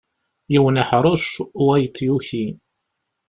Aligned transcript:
Yiwen 0.51 0.81
iḥṛec, 0.83 1.25
wayeḍ 1.65 1.95
yuki. 2.05 2.45